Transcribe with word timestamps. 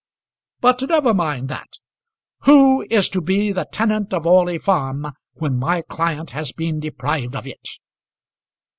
But 0.61 0.81
never 0.81 1.13
mind 1.13 1.47
that. 1.49 1.73
Who 2.45 2.83
is 2.89 3.07
to 3.09 3.21
be 3.21 3.51
the 3.51 3.67
tenant 3.71 4.15
of 4.15 4.25
Orley 4.25 4.57
Farm 4.57 5.11
when 5.33 5.59
my 5.59 5.83
client 5.83 6.31
has 6.31 6.51
been 6.51 6.79
deprived 6.79 7.35
of 7.35 7.45
it?" 7.45 7.69